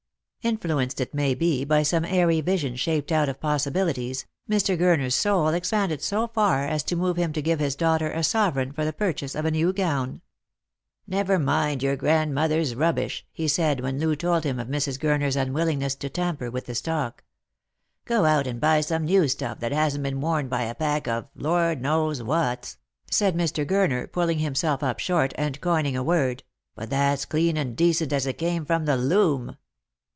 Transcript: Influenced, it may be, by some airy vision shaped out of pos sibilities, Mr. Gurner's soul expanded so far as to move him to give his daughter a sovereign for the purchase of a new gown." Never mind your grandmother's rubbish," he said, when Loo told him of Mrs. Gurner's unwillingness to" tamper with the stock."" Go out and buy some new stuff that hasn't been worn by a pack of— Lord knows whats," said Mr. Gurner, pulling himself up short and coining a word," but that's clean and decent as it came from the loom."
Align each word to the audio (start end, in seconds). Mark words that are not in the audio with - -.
Influenced, 0.43 0.99
it 0.99 1.13
may 1.13 1.35
be, 1.35 1.63
by 1.65 1.83
some 1.83 2.03
airy 2.03 2.41
vision 2.41 2.75
shaped 2.75 3.11
out 3.11 3.29
of 3.29 3.39
pos 3.39 3.65
sibilities, 3.67 4.25
Mr. 4.49 4.75
Gurner's 4.75 5.13
soul 5.13 5.49
expanded 5.49 6.01
so 6.01 6.29
far 6.29 6.65
as 6.65 6.81
to 6.85 6.95
move 6.95 7.15
him 7.17 7.31
to 7.33 7.43
give 7.43 7.59
his 7.59 7.75
daughter 7.75 8.09
a 8.09 8.23
sovereign 8.23 8.71
for 8.71 8.83
the 8.83 8.91
purchase 8.91 9.35
of 9.35 9.45
a 9.45 9.51
new 9.51 9.71
gown." 9.71 10.21
Never 11.07 11.37
mind 11.37 11.83
your 11.83 11.95
grandmother's 11.95 12.73
rubbish," 12.73 13.23
he 13.31 13.47
said, 13.47 13.81
when 13.81 13.99
Loo 13.99 14.15
told 14.15 14.43
him 14.43 14.59
of 14.59 14.67
Mrs. 14.67 14.97
Gurner's 14.99 15.35
unwillingness 15.35 15.93
to" 15.97 16.09
tamper 16.09 16.49
with 16.49 16.65
the 16.65 16.73
stock."" 16.73 17.23
Go 18.05 18.25
out 18.25 18.47
and 18.47 18.59
buy 18.59 18.81
some 18.81 19.05
new 19.05 19.27
stuff 19.27 19.59
that 19.59 19.71
hasn't 19.71 20.01
been 20.03 20.21
worn 20.21 20.49
by 20.49 20.63
a 20.63 20.73
pack 20.73 21.07
of— 21.07 21.27
Lord 21.35 21.81
knows 21.83 22.17
whats," 22.23 22.79
said 23.11 23.37
Mr. 23.37 23.63
Gurner, 23.63 24.11
pulling 24.11 24.39
himself 24.39 24.81
up 24.81 24.97
short 24.97 25.33
and 25.37 25.61
coining 25.61 25.95
a 25.95 26.01
word," 26.01 26.41
but 26.75 26.89
that's 26.89 27.25
clean 27.25 27.57
and 27.57 27.75
decent 27.77 28.11
as 28.11 28.25
it 28.25 28.39
came 28.39 28.65
from 28.65 28.85
the 28.85 28.97
loom." 28.97 29.55